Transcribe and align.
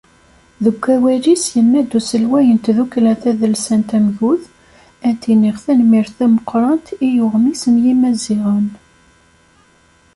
Deg 0.63 0.77
wawal-is, 0.85 1.43
yenna-d 1.55 1.91
uselway 1.99 2.45
n 2.55 2.57
tdukkla 2.65 3.13
tadelsant 3.21 3.89
Amgud: 3.97 4.41
“Ad 5.07 5.15
d-iniɣ 5.21 5.57
tanemmirt 5.63 6.11
tameqqrant 6.17 6.87
i 7.05 7.07
uɣmis 7.25 7.63
n 7.73 7.75
Yimaziɣen." 7.85 8.67